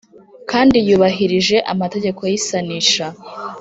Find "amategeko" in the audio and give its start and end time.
1.73-2.21